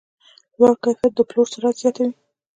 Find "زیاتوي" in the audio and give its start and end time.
1.81-2.11